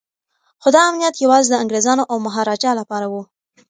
خو 0.61 0.67
دا 0.75 0.81
امنیت 0.89 1.15
یوازې 1.25 1.49
د 1.51 1.55
انګریزانو 1.63 2.03
او 2.11 2.17
مهاراجا 2.25 2.71
لپاره 2.79 3.05
و. 3.11 3.15